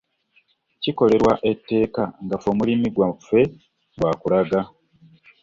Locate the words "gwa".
3.97-4.11